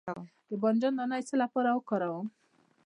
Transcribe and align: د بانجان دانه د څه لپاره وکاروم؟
د 0.49 0.51
بانجان 0.61 0.93
دانه 0.97 1.17
د 1.19 1.23
څه 1.29 1.35
لپاره 1.43 1.69
وکاروم؟ 1.73 2.27